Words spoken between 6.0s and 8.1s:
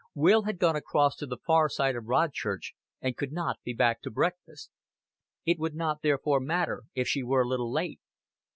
therefore matter if she were a little late.